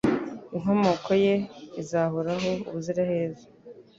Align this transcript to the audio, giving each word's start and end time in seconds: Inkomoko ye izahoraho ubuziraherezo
Inkomoko 0.55 1.11
ye 1.23 1.35
izahoraho 1.81 2.51
ubuziraherezo 2.69 3.45